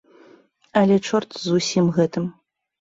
[0.81, 2.25] Але чорт з усім гэтым.